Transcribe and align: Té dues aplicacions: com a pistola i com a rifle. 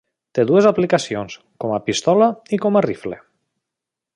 Té 0.37 0.45
dues 0.51 0.67
aplicacions: 0.69 1.35
com 1.65 1.73
a 1.75 1.79
pistola 1.91 2.31
i 2.59 2.63
com 2.65 2.81
a 2.81 2.87
rifle. 2.89 3.21